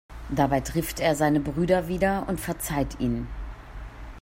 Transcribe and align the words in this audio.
Dabei 0.35 0.61
trifft 0.61 0.99
er 0.99 1.15
seine 1.15 1.39
Brüder 1.39 1.87
wieder 1.87 2.27
und 2.27 2.39
verzeiht 2.39 2.99
ihnen. 2.99 3.27